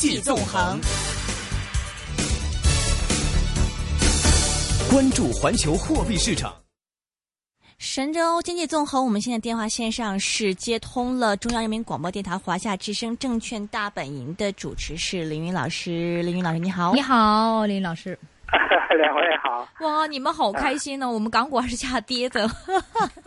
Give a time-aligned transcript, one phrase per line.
[0.00, 0.80] 济纵横，
[4.90, 6.56] 关注环球货币市场。
[7.76, 16.22] 神州经济纵横，我们现在电话线上是接通了中央人民广播电台华夏之声证券大本营的主持是林云老师。
[16.22, 16.94] 林云老师，你好！
[16.94, 18.18] 你好，林老师。
[18.96, 20.06] 两位好哇！
[20.06, 22.48] 你们好开心呢，我们港股还是下跌的。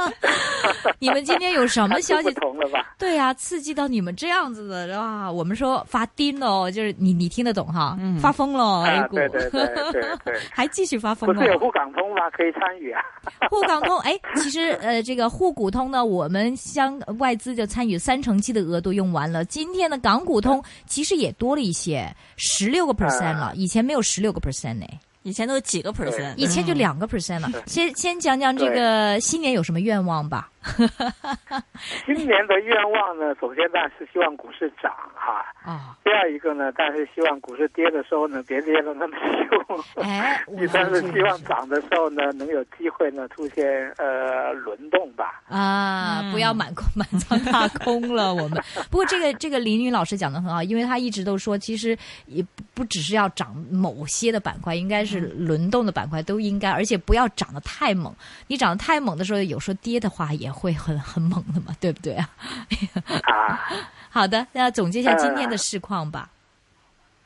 [0.99, 2.29] 你们今天有什么消息？
[2.33, 2.93] 不同了吧？
[2.97, 5.29] 对呀，刺激到你们这样子的哇！
[5.31, 7.97] 我们说发癫了，就是你你听得懂哈？
[7.99, 11.33] 嗯，发疯了 A 股，对对对对对，还继续发疯。
[11.33, 12.29] 不是有沪港通吗？
[12.31, 13.01] 可以参与啊。
[13.49, 19.43] 沪港通，哎，其实呃，这个沪股通呢，我们相外资就参与三成七的额度用完了。
[19.45, 24.85] 今天的港股通其实也多了一些，十六个 percent 了，以前没有十六个 percent 呢。
[25.23, 27.49] 以前都是几个 percent，以前就两个 percent 了。
[27.65, 30.49] 先先讲讲这个新年有什么愿望吧。
[32.05, 35.45] 新年的愿望呢，首先当然是希望股市涨哈。
[35.63, 35.97] 啊。
[36.03, 39.17] 第二一个呢，但是希望股市跌的时候呢，别跌的那么
[39.49, 39.83] 凶。
[40.03, 40.43] 哎。
[40.57, 43.65] 第三是希望涨的时候呢，能有机会呢出现
[43.97, 45.41] 呃轮动吧。
[45.49, 48.33] 啊，不要满空满仓大空了。
[48.33, 58.13] 我们不过这个这个林云老师讲的很好，因为他一直都说，其实也不只是要涨某些的板块，应该是轮动的板块都应该，而且不要涨得太猛。
[58.47, 60.52] 你涨得太猛的时候，有时候跌的话也。
[60.53, 62.29] 会很很猛的嘛，对不对啊？
[63.23, 63.59] 啊，
[64.09, 66.29] 好的，那总结一下今天的市况吧。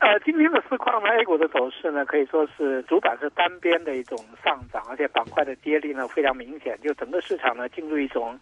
[0.00, 8.38] 呃，今天的市况呢，A 股的走势呢，可以说是主板是单边的一种上涨，而且板块的跌力呢非常明显，就整个市场呢进入一种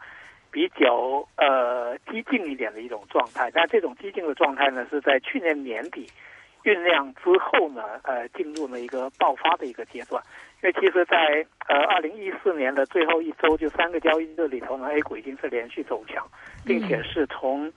[0.51, 3.51] 比较呃激进一点的一种状态。
[3.55, 6.07] 但这种激进的状态呢，是在去年年底
[6.63, 10.23] 酝酿之后呢，呃，进入了一个爆发的一个阶段。
[10.63, 16.27] 因为其实，在呃二零一四年的最后一周，就三个交易日里头呢，A 股已经是连续走强，
[16.65, 17.71] 并且是从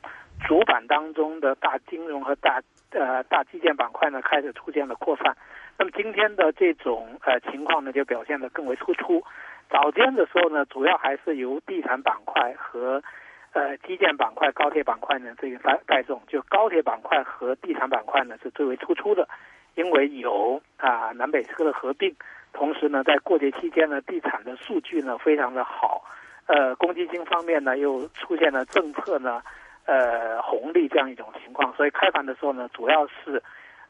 [0.47, 5.35] 主板当中的大金融和大呃大基建板块呢开始出现了扩散。
[5.77, 9.21] 那么今天的这种呃情况呢，就表现得更为突出。
[9.69, 13.03] 早间的时候呢，主要还是由地产板块和
[13.51, 19.27] 呃基建板块、高铁板块呢这个带带动，就高铁板块和地产板块呢是最为突出的，
[19.75, 22.15] 因为有啊南北车的合并。
[22.51, 26.03] 同时呢，在过节期间呢，地产的数据呢非常的好，
[26.47, 29.41] 呃，公积金方面呢又出现了政策呢，
[29.85, 33.41] 呃，红利这样一种情况，所以开盘的时候呢，主要是，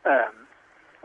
[0.03, 0.27] 呃，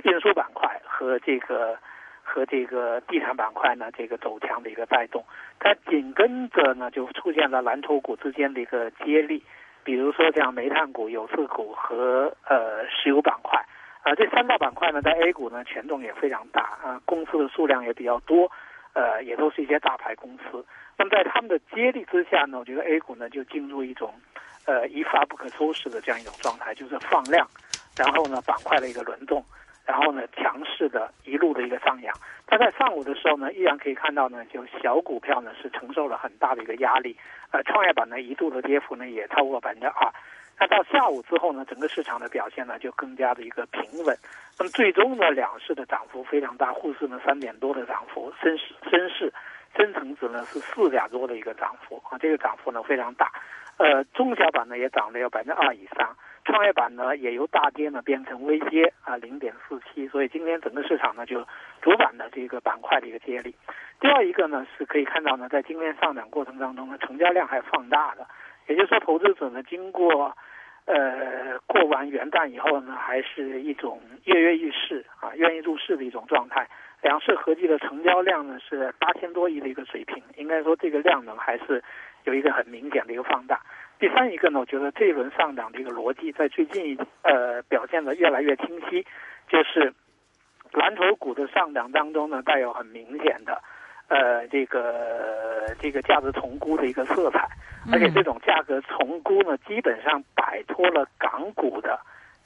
[0.02, 1.78] 运输板块和这个
[2.22, 5.24] 和这个地产板块呢这个走强的一个带动，
[5.58, 9.42] 它紧跟着呢就出现了蓝筹股之间的一个接力，
[9.84, 13.64] 比如说像煤炭股、有色股和呃石油板块。
[14.04, 18.52] 啊，这三大板块呢，在 A 股呢权重也非常大啊，公司的数量也比较多，
[18.92, 20.62] 呃，也都是一些大牌公司。
[20.98, 24.12] 那么在他们的接力之下呢，我觉得 A 股呢就进入一种，
[24.66, 27.48] 呃，一发不可收拾的这样一种状态，就是放量，
[27.96, 29.42] 然后呢板块的一个轮动，
[29.86, 32.14] 然后呢强势的一路的一个上扬。
[32.46, 37.16] 它在上午的时候呢，依然可以看到呢，就小股票呢是承受了很大的一个压力，
[37.52, 40.12] 呃，创业板呢一度的跌幅呢也超过百分之二。
[40.58, 44.16] 那到下午之后呢，整个市场的表现呢就更加的一个平稳。
[44.58, 49.32] 那么最终呢，两市的涨幅非常大，沪市呢三点多的涨幅，深市深市
[49.76, 53.32] 深成指呢是四点多的一个涨幅啊，这个涨幅呢非常大。
[53.76, 61.44] 呃，中小板呢也涨了有百分之二以上，创业板呢也由大跌呢变成微跌啊零点四七，所以今天整个市场呢就
[61.82, 63.52] 主板的这个板块的一个接力。
[63.98, 68.24] 第二一个呢是可以看到呢，在今天上涨过程当中呢，成交量还放大的。
[68.66, 70.36] 也就是说，投资者呢，经过，
[70.86, 76.68] 呃，过完元旦以后呢，还是一种跃跃欲试啊，愿意入市的一种状态。
[77.02, 81.82] 两市合计的成交量呢是八千多亿的一个水平，应该说这个量能还是
[82.24, 83.60] 有一个很明显的一个放大。
[83.98, 89.06] 第三一个呢，我觉得这一轮上涨的一个逻辑在最近呃表现的越来越清晰，
[89.48, 89.92] 就是
[90.72, 93.62] 蓝筹股的上涨当中呢，带有很明显的
[94.08, 97.48] 呃这个这个价值重估的一个色彩。
[97.92, 102.00] 而且这种价格重估呢，基本上摆脱了港股的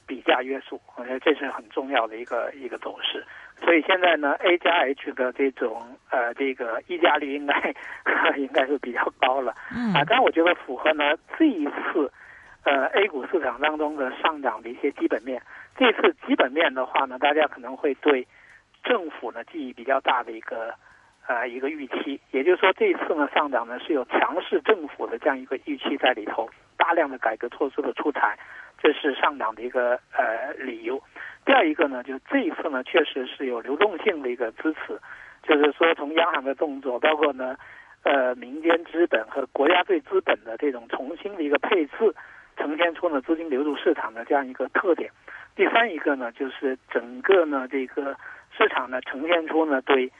[0.05, 3.25] 比价约束，我觉得这是很重要的一个一个走势。
[3.65, 7.72] 所以现在呢，A 加 H 的这种呃这个溢价率应该
[8.37, 9.54] 应该是比较高了。
[9.72, 9.95] 嗯。
[9.95, 12.13] 啊，但我觉得符合呢这一次
[12.65, 15.41] 呃 A 股市场当中的上涨的一些基本面。
[15.77, 18.27] 这次基本面的话呢，大家可能会对
[18.83, 20.75] 政府呢记忆比较大的一个。
[21.28, 26.48] 呃，一个预期，也就是说，这一次呢上涨呢是有强势政府的这样一个预期在里头，
[26.78, 28.34] 大量的改革措施的出台，
[28.83, 30.98] 这是上涨的一个呃理由。
[31.45, 34.98] 第二一个呢，就是这一次呢确实是有流动性的一个支持，
[35.42, 37.59] 就是说从央行的动作，包括呢
[38.04, 42.15] 呃民间资本和国家对资本的这种重新的一个配置，
[42.57, 45.10] 呈现出了资金流入市场的这样一个特点。
[45.54, 48.16] 第三一个呢，就是整个呢这个
[48.57, 50.10] 市场呢呈现出呢对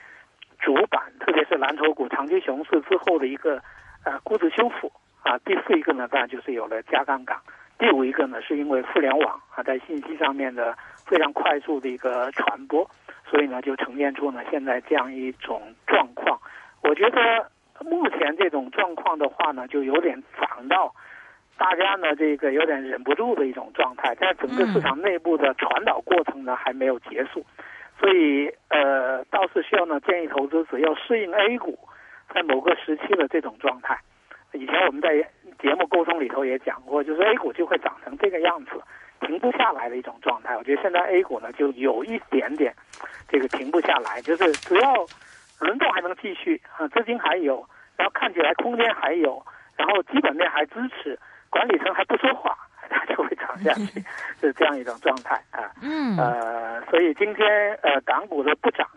[0.59, 3.61] 主板，特别是蓝筹股长期熊市之后的一个
[4.03, 4.91] 呃估值修复
[5.23, 5.37] 啊。
[5.39, 7.37] 第四一个呢，当然就是有了加杠杆。
[7.77, 12.89] 第五一个呢，是因为互联网啊在信息上面的非常快速的一个传播，
[13.25, 16.37] 所以呢就呈现出呢现在这样一种状况。
[16.81, 17.49] 我觉得
[17.85, 20.93] 目前这种状况的话呢，就有点涨到
[21.57, 27.45] 大家呢这个有点忍不住的一种状态，在整个市场内部的传导过程呢还没有结束，
[27.99, 31.77] 所以呃倒是需要呢建议投资者要适应 A 股
[32.33, 33.99] 在某个时期的这种状态。
[34.53, 35.15] 以前我们在
[35.59, 38.71] 节目沟通里头也讲过，就是 A 股就会长成这个样子，
[39.19, 40.55] 停不下来的一种状态。
[40.57, 42.73] 我觉得现在 A 股呢就有一点点
[43.27, 45.05] 这个停不下来，就是只要
[45.59, 47.63] 轮动还能继续啊，资金还有，
[47.97, 51.19] 然后看起来空间还有，然后基本面还支持，
[51.49, 52.57] 管理层还不说话，
[52.91, 54.03] 它就会涨下去，
[54.41, 55.71] 是这样一种状态啊。
[55.81, 56.17] 嗯。
[56.17, 58.87] 呃，所以今天呃港股的不涨，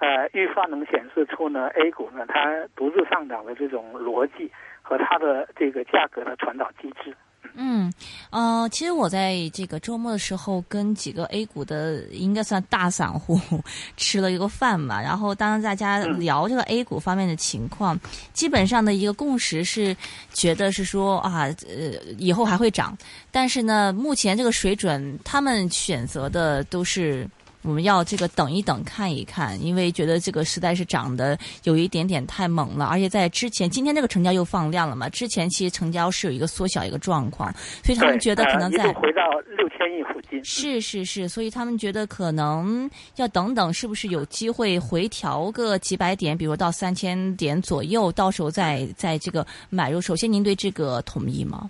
[0.00, 4.50] 呃，预算能显示出呢 A 股呢它独自上涨的这种逻辑。
[4.88, 7.12] 和它的这个价格的传导机制。
[7.56, 7.92] 嗯，
[8.30, 13.40] 呃，其实我在这个周末的时候跟几个 A 股的应该算大散户
[13.96, 17.98] 吃了一个饭嘛，然后当大家聊这个 A 股方面的情况，
[18.32, 19.96] 基本上的一个共识是
[20.32, 22.96] 觉得是说啊，呃，以后还会涨，
[23.30, 27.28] 但是呢，目前这个水准，他们选择的都是。
[27.66, 35.08] 我们要这个等一等，看一看，因为觉得这个实在是涨得有一点点太猛了，而且在之前，今天这个成交又放量了嘛。
[35.08, 37.52] 之前其实成交是有一个缩小一个状况，
[37.82, 39.22] 所以他们觉得可能在回到
[39.58, 40.42] 六千亿附近。
[40.44, 50.00] 是是是，所以他们觉得可能要等等，是不是有机会回调个几百点，比如到三千点左右，到时候再在这个买入。
[50.00, 51.68] 首先，您对这个同意吗？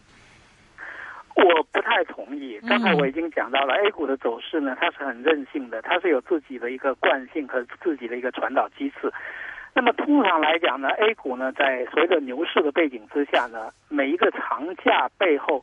[1.37, 2.59] 我不太同意。
[2.67, 9.13] 刚才我已经讲到了，A 股的走势呢，它是很任性的，它是有自己的一个惯性和自己的一个传导机制。
[9.75, 15.63] 那么通常来讲呢，A 股呢，在随着牛市的背景之下呢，每一个长假背后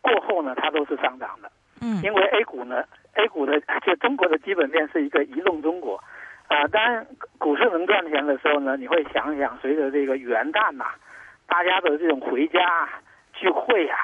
[0.00, 1.52] 过后呢，它都是上涨的。
[1.82, 2.00] 嗯。
[2.02, 2.82] 因为 A 股呢
[3.14, 6.02] ，A 股的 就中国的基本面是一个移动中国
[6.48, 6.66] 啊。
[6.68, 7.06] 当然，
[7.36, 10.86] 股市能赚钱的时候呢，你会想想，随着这个元旦呐，
[11.46, 12.88] 大家的这种回家
[13.34, 13.94] 聚会呀。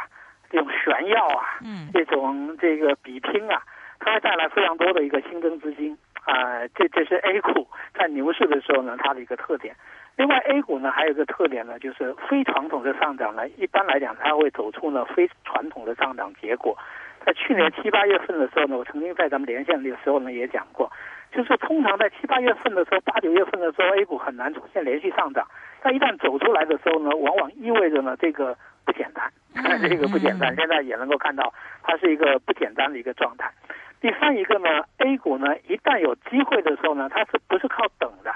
[0.52, 3.62] 这种炫耀啊，嗯，这种这个比拼啊，
[3.98, 6.68] 它会带来非常多的一个新增资金啊。
[6.74, 9.74] 这这是 A 股在牛市的时候呢，它的一个特点。
[10.16, 16.76] 另外，A 股呢还有一个特点呢，就是非传统的上涨呢，一般来讲它会走出呢非传统的上涨结果。
[17.24, 20.92] 在去年七八月份的时候呢，我曾经在咱们连线的时候呢也讲过，
[21.32, 25.46] 就是通常在七八月份的时候，八九月份的时候，A 股很难出现连续上涨。
[25.80, 28.54] 但一旦走出来的时候呢，往往意味着呢这个。
[28.84, 29.30] 不简单，
[29.80, 30.54] 这个不简单。
[30.56, 31.52] 现在也能够看到，
[31.82, 33.50] 它是一个不简单的一个状态。
[34.00, 38.34] 第三一个呢，A 股呢，一旦有机会的时候呢，它是不是靠等的？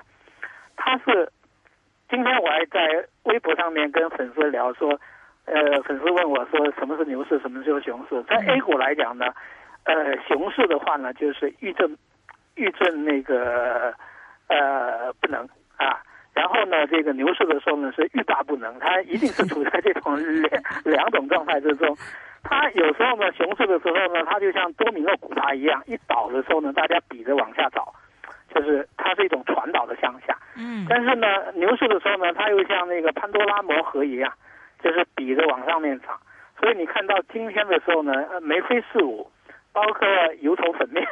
[0.76, 1.32] 它是
[2.08, 5.00] 今天我还在微博上面跟粉丝聊说，
[5.46, 8.22] 呃，粉丝问我说什么是牛市，什么是熊市？
[8.25, 9.26] 在 A 股来讲呢，
[9.84, 11.96] 呃，熊市的话呢，就是遇震，
[12.54, 13.93] 遇震那个
[14.46, 16.00] 呃不能啊。
[16.37, 21.97] 然后呢，这个牛市的时候呢是欲罢不能，它一定是处在这种两两种状态之中。
[22.44, 27.91] 它有时候呢，熊市的时候呢，它就像多米诺骨牌一样，一倒的时候呢，大家比着往下倒，
[28.55, 30.37] 就是它是一种传导的向下。
[30.58, 30.84] 嗯。
[30.89, 34.31] 但是呢，牛市的时候呢，它又像那个潘多拉魔盒一样，
[34.84, 36.10] 就是比着往上面涨。
[36.60, 39.27] 所以你看到今天的时候呢，眉飞色舞。
[39.77, 40.09] 包括
[40.41, 41.05] 油头粉面，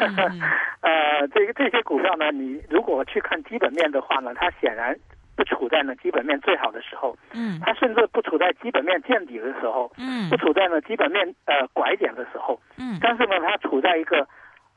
[0.80, 4.96] 呃，这个这些股票呢，你如果去看基本面的话呢，它显然
[5.36, 14.26] 不处在呢基本面最好的时候，嗯，它甚至不处在基本面见底的时候，嗯，不处在呢基本面呃拐点的时候，嗯，但是呢，它处在一个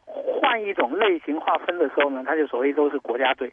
[0.06, 3.50] 换一种类型划分的时候呢，它就所谓都是国家队，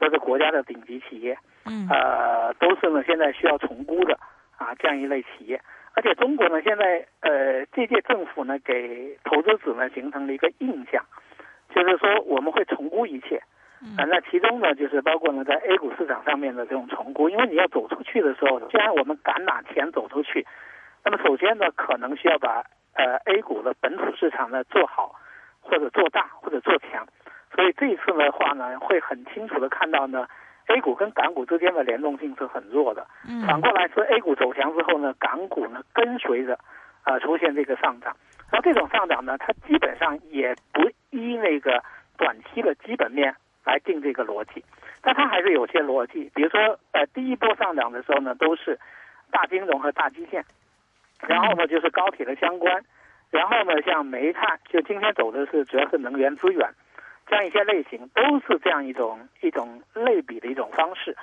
[0.00, 4.18] 都是国家的顶级企业，嗯，呃，都是呢现在需要重估的
[4.56, 5.60] 啊这样一类企业。
[5.98, 11.04] 而且中国呢，现在呃，这届政府呢，给投资者呢形成了一个印象，
[11.74, 13.42] 就是说我们会重估一切，
[13.96, 20.46] 啊，那其中呢，就是包括呢在 A 股市场上面的这种重估，因为你要走出去的时候，既然我们敢拿钱走出去，
[21.04, 22.62] 那么首先呢，可能需要把
[22.94, 25.16] 呃 A 股的本土市场呢做好，
[25.60, 27.04] 或者做大，或者做强，
[27.56, 30.28] 所以这一次的话呢，会很清楚的看到呢。
[30.68, 33.46] A 股跟港股之间的联动性是很弱的，嗯。
[33.46, 36.58] 反过来是 A 股走强之后呢，港股呢跟随着，
[37.02, 38.14] 啊出现这个上涨，
[38.52, 41.82] 那这种上涨呢，它基本上也不依那个
[42.16, 43.34] 短期的基本面
[43.64, 44.62] 来定这个逻辑，
[45.00, 48.78] 但它还是有些逻辑，比如说呃第一波上涨的时候呢，都是
[49.30, 50.44] 大金融和大基建，
[51.26, 52.84] 然后呢就是高铁的相关，
[53.30, 56.68] 然后呢，像煤炭，就今天走的是主要是能源资源，
[57.28, 61.16] 这样一些类型都是这样一种一种类比的一种方式。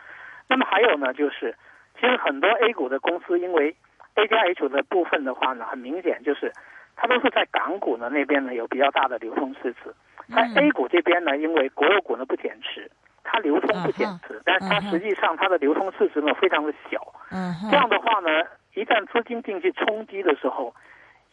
[0.47, 1.55] 那么还有呢，就是
[1.99, 3.75] 其实很多 A 股的公司，因为
[4.15, 6.51] A 加 H 的部分的话呢，很明显就是
[6.95, 9.93] 它都是在港股呢那边呢有比较大的流通市值，
[10.33, 12.89] 在 A 股这边呢，因为国有股呢不减持，
[13.23, 17.01] 它流通不减持，但是它实际上它的流通市值呢非常的小。
[17.31, 18.29] 嗯，这样的话呢，
[18.75, 20.73] 一旦资金进去冲击的时候，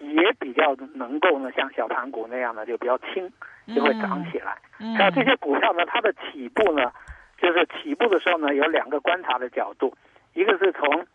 [0.02, 3.30] 也比较能够呢，像小盘股那样的就比较轻，
[3.75, 4.59] 就会涨起来。
[4.80, 6.92] 嗯还有这些股票呢，它的起步呢，
[7.38, 9.97] 就是起步的时候呢，有两个观察的角度，
[10.35, 11.06] 一个是从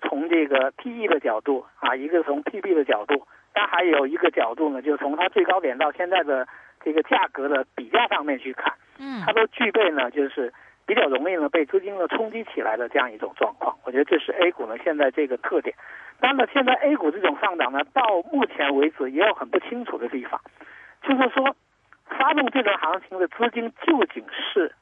[0.00, 6.48] 从这个 PE 的角度啊，一个是从 PB 的角度，但还有一个角度呢，就是从它最高点到现在的
[6.82, 10.52] 这个价格的比价上面去看，嗯它都具备呢，就是
[10.86, 13.76] 比较容易呢被资金呢冲击起来的这样一种状况。
[13.84, 15.76] 我觉得这是 A 股呢现在这个特点。
[16.20, 20.40] 当然了，现在 A 股这种上涨呢，到目前为止也有很不清楚的地方，
[21.02, 21.54] 就是说，
[22.06, 24.72] 发动这轮行情的资金究竟是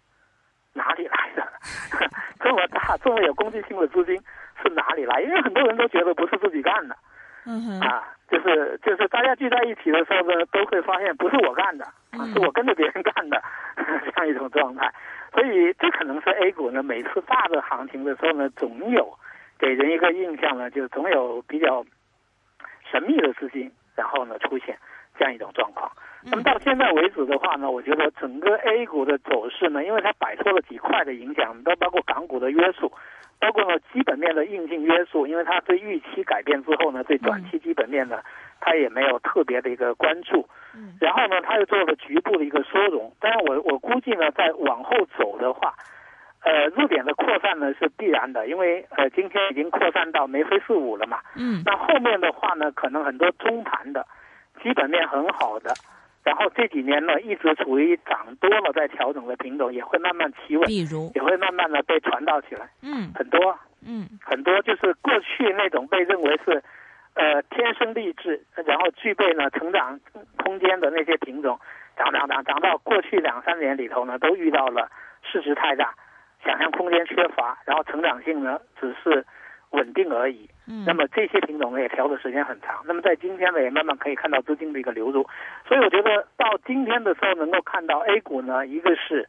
[0.73, 1.47] 哪里来的？
[2.41, 4.17] 这么大、这么有攻击性的资金
[4.63, 5.21] 是哪里来？
[5.23, 6.97] 因为很多人都觉得不是自己干的
[7.47, 13.43] 嗯哼，啊，就是就是大家聚在一起的时候呢，都会发现不是我干的，啊是我跟着别人干的
[13.77, 14.93] 这样一种状态。
[15.33, 19.13] 所以这可能是 A 股呢每次大的行情的时候呢，总有
[19.59, 21.85] 给人一个印象呢，就总有比较
[22.91, 24.79] 神秘的资金，然后呢出现
[25.19, 25.91] 这样一种状况。
[26.27, 32.91] 那么到现在为止的话呢，我觉得整个 A 股的走势呢，因为它摆脱了几块的影响，都包括港股的约束，
[33.39, 38.23] 包括呢基本面的硬性约束，因为它对预期改变之后呢，对短期基本面呢，
[38.61, 40.49] 它也没有特别的一个关注。
[40.75, 45.75] 嗯然后呢，它又做了局部的一个缩容，但是我我估计呢，在往后走的话，
[46.45, 51.19] 呃，热点的扩散呢是必然的，因为呃今天已经扩散到眉飞色舞了嘛。
[51.37, 54.07] 嗯那后面的话呢，可能很多中盘的，
[54.63, 55.73] 基本面很好的，
[56.23, 62.69] 然后这几年呢一直处于涨多了在调整的品种，也会慢慢企稳，比如，也会慢慢的被传导起来。
[62.83, 66.63] 嗯很多嗯很多就是过去那种被认为是，
[67.15, 69.99] 呃天生丽质，然后具备呢成长
[70.43, 71.59] 空间的那些品种，
[71.97, 74.91] 涨涨涨涨到过去两三年里头呢，都遇到了
[75.23, 75.95] 市值太大，
[76.45, 79.25] 想象空间缺乏，然后成长性呢只是
[79.71, 80.49] 稳定而已。
[80.67, 85.27] 嗯，那么这些品种呢也调的时间很长，那么在今天呢也慢慢可以看到资金的一个流入，
[85.69, 89.29] 所以我觉得到今天的时候能够看到 A 股呢，一个是，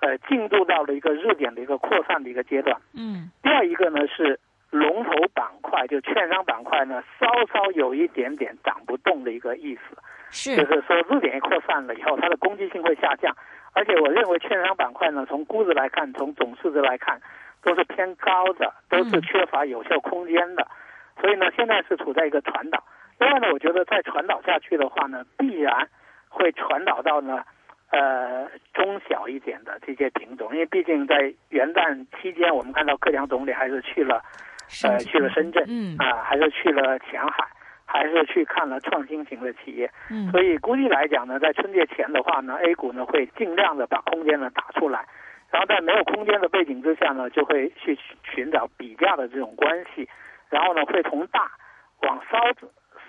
[0.00, 3.30] 呃进入到了一个热点的一个扩散的一个阶段，嗯。
[3.42, 4.38] 第二一个呢是
[4.70, 9.96] 龙头板块，就券商板块呢稍稍有一点点涨不动的一个意思，
[10.30, 13.34] 就是说热点一扩散了以后，它的攻击性会下降，
[13.72, 17.20] 而且我认为券商板块呢从估值来看，从总市值来看
[17.62, 20.66] 都是偏高的，都是缺乏有效空间的，
[21.20, 22.82] 所以呢现在是处在一个传导。
[23.18, 25.88] 另外呢，我觉得再传导下去的话呢，必然
[26.28, 27.42] 会传导到呢。
[27.90, 34.22] 呃，中小一点的这些品种，因为毕竟在元旦期间，我们看到克强总理还是去了，
[34.84, 35.96] 呃，去了深圳，嗯。
[35.96, 37.48] 啊，还是去了前海，
[37.88, 39.90] 还是去看了创新型的企业。
[40.10, 45.06] 嗯所以估计来讲呢，在春节前的话呢，A 股呢会尽量的把空间呢打出来，
[45.50, 50.06] 然后在没有空间的背景之下呢，就会去寻找比价的这种关系，
[50.50, 51.50] 然后呢会从大
[52.02, 52.38] 往稍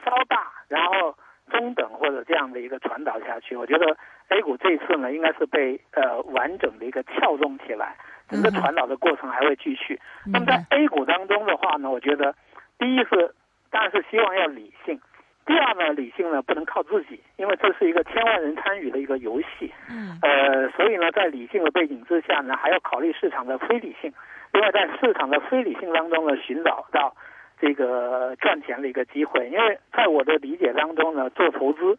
[0.06, 1.16] 稍大，然后
[1.52, 3.56] 中等或者这样的一个传导下去。
[3.56, 3.98] 我觉得
[4.30, 7.96] A 股这一次呢，应该是被呃完整的一个撬动起来，
[8.30, 10.00] 整个传导的过程还会继续。
[10.26, 12.34] 那么在 A 股当中的话呢，我觉得
[12.78, 13.34] 第一是
[13.72, 15.00] 当然是希望要理性。
[15.46, 24.14] 第二呢，理性呢不能靠自己，因为这是一个千万人参与的一个游戏，嗯呃，所以呢，在理性的背景之下呢，还要考虑市场的非理性，
[24.54, 27.16] 另外在市场的非理性当中呢，寻找到
[27.60, 29.50] 这个赚钱的一个机会。
[29.50, 31.98] 因为在我的理解当中呢，做投资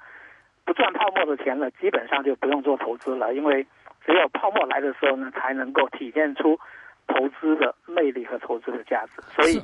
[0.65, 3.67] 不赚泡沫的钱呢，基本上就不用做投资了，因为
[4.07, 6.57] 只有泡沫来的时候呢，才能够体现出
[7.13, 9.21] 投资的魅力和投资的价值。
[9.35, 9.61] 所以，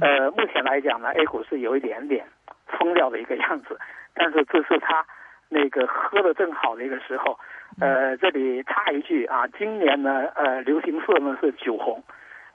[0.00, 2.26] 呃，目前来讲呢，A 股是有一点点
[2.66, 3.78] 疯掉的一个样子，
[4.14, 5.04] 但是这是它
[5.48, 7.38] 那个喝的正好的一个时候。
[7.80, 12.02] 呃，这里插一句啊，今年呢，呃，流行色呢是酒红，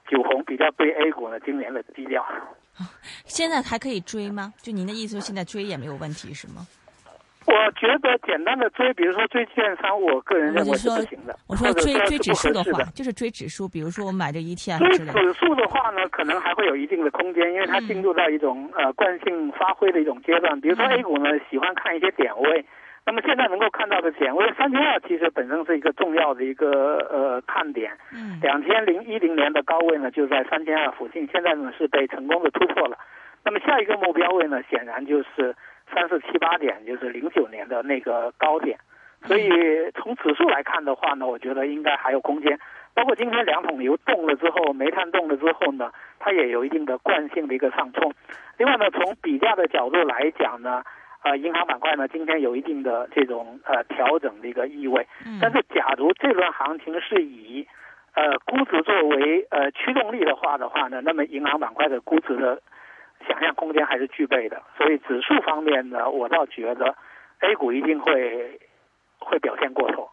[0.06, 2.22] 酒红比较对 A 股呢今年的基调。
[3.24, 4.52] 现在还可以追吗？
[4.58, 6.66] 就您的意思，现在追也没有问题是吗？
[7.64, 11.34] 我觉得简单的追，比如说追券商，我个人认为是不行的。
[11.48, 15.18] 我说追追指数的话，就是追指数，比如说我买这 ETF 追之类的。
[15.18, 20.60] 指数的话呢，可能还会有一定的空间，因为它进入到一种、呃惯性发挥的一种阶段。
[20.60, 22.64] 比如说嗯 A 股呢，喜欢看一些点位，
[23.06, 27.90] 那么现在能够看到的点位，三千二其实本身是一个重要的一个呃看点。
[28.12, 32.98] 嗯两千零一零年的高位呢就在三千二附近，现在呢是被成功的突破了。
[33.42, 35.54] 那么下一个目标位呢，显然就是
[35.92, 38.78] 三四七八点，就是零九年的那个高点。
[39.26, 39.48] 所以
[39.94, 42.58] 从指数来看的话呢，我觉得应该还有空间。
[42.94, 48.12] 包括今天两桶油动了之后，煤炭动了之后呢，它也有一定的惯性的一个上冲。
[48.58, 50.82] 另外呢，从比价的角度来讲呢，
[51.24, 55.04] 呃，银行板块呢今天有一定的这种呃调整的一个意味。
[55.40, 57.66] 但是，假如这轮行情是以
[58.14, 62.62] 呃估值作为呃驱动力的话的话呢，那么银行板块的估值的
[63.28, 64.60] 想象空间还是具备的。
[64.76, 66.94] 所以指数方面呢，我倒觉得
[67.40, 68.60] A 股一定会
[69.18, 70.08] 会表现过头。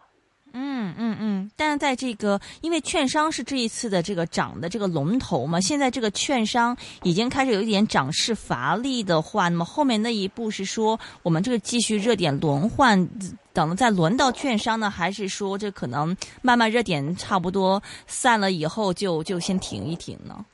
[0.54, 13.08] 嗯嗯嗯，但是在这个，因为券商是这一次的这个涨的这个龙头嘛，现在这个券商已经开始有一点涨势乏力的话，那么后面那一步是说我们这个继续热点轮换，
[13.54, 20.46] 等再轮到券商呢，还是说这可能慢慢热点差不多散了以后就就先停一停呢？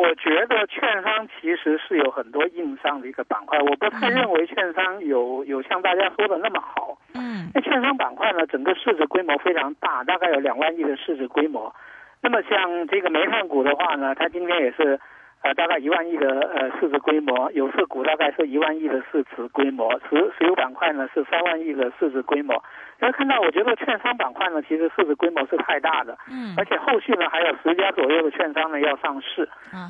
[0.00, 6.96] 我觉得券商其实是有很多硬伤的一个板块，我不太认为券商有有像大家说的那么好。
[7.14, 11.74] 嗯，那券商板块呢，整个市值规模非常大，大概有两万亿的市值规模。
[12.20, 14.98] 那么像这个煤炭股的话呢，它今天也是。
[15.42, 22.54] 呃，大概一万亿的呃市值规模，有色股大概是一万亿的市值规模，石石油板块呢是三万亿的市值规模。
[23.00, 29.48] 大家看到，我觉得券商板块呢，其实市值规模是太大的，嗯，而且后续呢还有十家左右的券商呢要上市。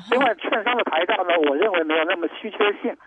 [0.09, 2.97] 另外，券商的牌照呢，我认为没有那么稀缺性，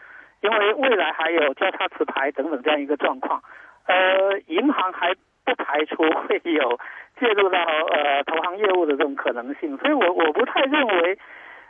[0.41, 3.43] 因为未来还有交叉持牌等等这样一个状况。
[3.89, 5.13] 呃，银行还
[5.45, 5.97] 不排除
[6.29, 6.79] 会有
[7.19, 11.19] 介入到呃投行业务的这种可能性，所以我我不太认为。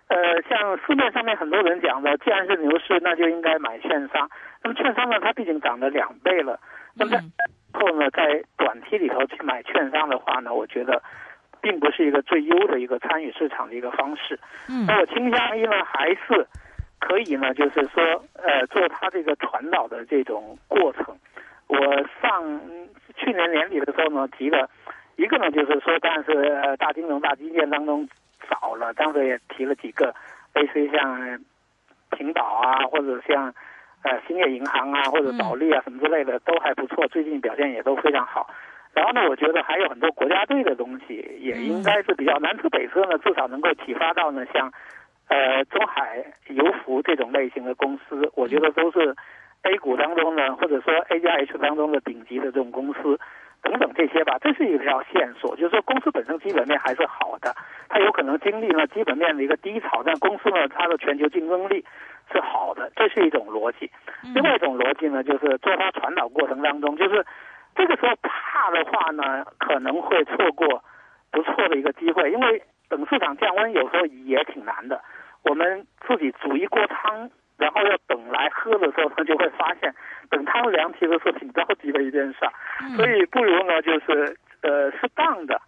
[0.09, 4.31] 呃，像市面上面很多人讲的，既然是牛市，那就应该买券商。
[4.63, 6.61] 那么券商呢，它毕竟涨了两倍了。
[6.95, 7.21] 那么在
[7.73, 11.03] 后呢，在短期里头去买券商的话呢，我觉得
[11.61, 14.39] 并不是一个最优的一个参与市场的一个方式。
[14.69, 16.47] 嗯，那我倾向于呢，还是
[17.01, 21.17] 可以呢，就是说，呃，做它这个传导的这种过程。
[21.67, 21.77] 我
[22.23, 22.61] 上
[23.17, 24.71] 去年年底的时候呢，提了
[25.17, 28.09] 一个呢，就是说，但是大金融、大基建当中。
[28.48, 30.14] 少了，当时也提了几个，
[30.54, 31.38] 类似于像
[32.11, 33.52] 平岛啊，或者像
[34.02, 38.48] 呃兴业银行啊，或者保利啊什么之类的，都还不错，最近表现也都非常好。
[38.94, 44.72] 然后呢，我觉得还有很多国家队的东西，也应该是比较南车北车呢，至少能够启发到呢，像
[45.28, 49.14] 呃中海油服这种类型的公司，我觉得都是
[49.62, 53.18] A 股当中呢，或者说 A 加 H 当中的顶级的这种公司。
[53.66, 57.52] 等等这些吧，这是一条线索，就是说公司本身基本面还是好的，
[57.88, 61.85] 它有可能经历了基本面的一个低潮，但公司呢它的全球竞争力
[62.33, 63.90] 是好的，这是一种逻辑。
[64.35, 67.26] 另外一种逻辑呢，就是做它传导过程当中，就是
[67.74, 70.85] 这个时候怕的话呢，可能会错过
[71.33, 75.02] 不错的一个机会，因为等市场降温有时候也挺难的。
[75.42, 77.29] 我们自己煮一锅汤。
[77.59, 79.95] 然后要等来喝的时候，他就会发现，
[80.31, 82.38] 等汤凉其实是挺着急的一件事，
[82.97, 85.61] 所以不如呢，就是呃适当的，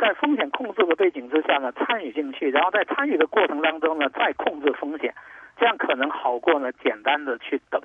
[0.00, 5.14] 在风险控制的背景之下呢，参与进去，然后在参与的过程当中呢，再控制风险，
[5.58, 7.80] 这样可能好过呢简单的去等，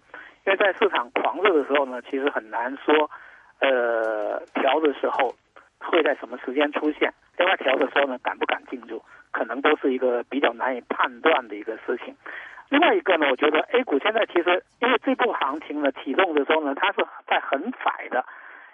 [0.46, 3.10] 因为在市场狂热的时候呢，其实很难说，
[3.60, 5.36] 呃调的时候
[5.80, 12.16] 会在什么时间出现，另外调的时候呢，敢不敢进入，可能都是一个比较难以判断的一个事情。
[12.72, 18.26] 另外一个呢，我觉得 A 股现在其实因为这部行情呢启动的时候呢，它是在很窄的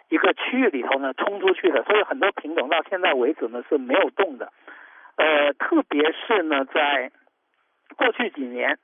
[0.10, 4.54] 一个区域里头呢冲出去的，所以很多品种到现在为止呢是没有动的。
[5.16, 7.12] 呃，特别是呢，在
[7.96, 8.78] 过去几年，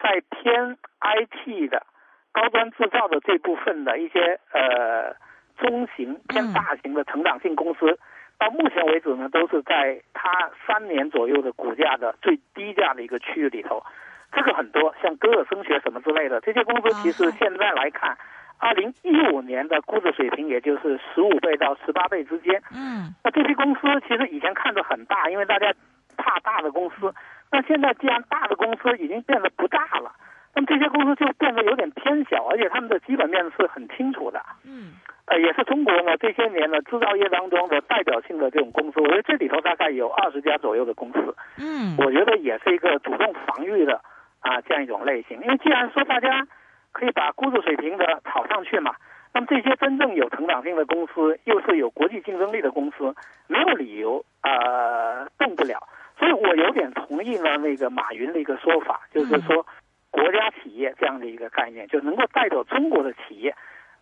[0.00, 1.84] 在偏 IT 的
[2.30, 5.16] 高端制造的这部分的一些呃
[5.58, 7.98] 中型偏大型的成长性公司，
[8.38, 13.82] 到目前为止呢，都是在它三年左右的股价的最低价的一个区域里头。
[14.32, 18.16] 这个很多，像歌尔声学什么之类的这些公司，其实现在来看，
[18.58, 22.62] 二零一五年的估值水平也就是十五倍到十八倍之间。
[22.72, 25.72] 嗯，那这些公司其实以前看着很大，因为大家
[26.16, 27.12] 怕大的公司。
[27.50, 30.12] 那现在既然大的公司已经变得不大了，
[30.54, 34.40] 那么这些公司就变得有点偏小，而且他们的基本面是很清楚的。
[34.64, 34.92] 嗯，
[35.26, 41.34] 呃，也是中国呢这些年呢制造业当中的代表性的这种公司，我觉得这里头大概有二十家左右的公司。
[41.58, 44.00] 嗯，我觉得也是一个主动防御的。
[44.40, 46.46] 啊，这样一种类型，因为既然说大家
[46.92, 48.96] 可以把估值水平的炒上去嘛，
[49.32, 53.14] 那么这些真正有成长性的公司，又是有国际竞争力的公司，
[53.46, 55.78] 没有理由呃动不了。
[56.18, 59.66] 所以我有点同意呢那个马云的一个说法，就是说
[60.10, 63.54] 国家企业这样的一个概念，就能够带走中国的企业，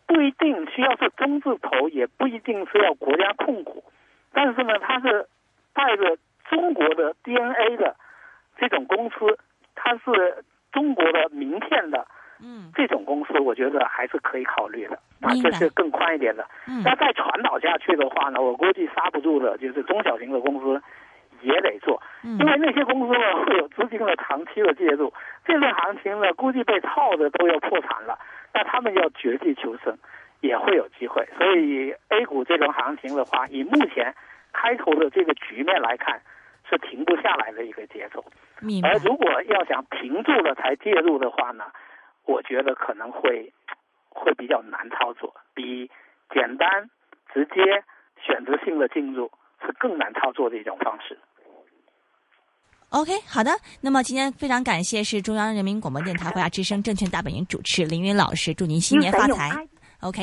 [0.07, 3.85] 不一定需要是中字头，也不一定是要国家控股，
[4.33, 5.27] 但是呢，它是
[5.74, 6.16] 带着
[6.48, 7.96] 中国的 DNA 的
[8.57, 9.38] 这种公司。
[9.88, 12.07] 它是中国的名片的
[12.40, 16.46] 嗯这种公司我觉得还是可以考虑的啊，这是更宽一点的。
[16.66, 20.83] 嗯那再传导下去的话呢，我估计刹不住的，就是中小型的公司
[21.40, 25.11] 也得做，嗯因为那些公司呢会有资金的长期的介入，
[25.46, 28.18] 这轮行情呢估计被套的都要破产了，
[28.53, 29.96] 那他们要绝地求生
[30.40, 31.27] 也会有机会。
[31.38, 34.14] 所以 A 股这种行情的话，以目前
[34.53, 36.20] 开头的这个局面来看，
[36.69, 38.25] 是停不下来的一个节奏。
[38.83, 38.93] 而。
[39.05, 41.65] 如果要想停住了才介入的话呢，
[42.25, 43.53] 我觉得可能会
[44.11, 45.91] 会比较难操作，比
[46.35, 46.91] 简单
[47.33, 47.85] 直接
[48.21, 49.31] 选择性的进入
[49.65, 51.19] 是更难操作的一种方式。
[52.91, 53.51] OK，好的。
[53.83, 59.51] 那么今天非常感谢是中央人民广播电台华夏之声证券大本营主持林云老师，祝您新年发财。
[59.51, 59.69] 嗯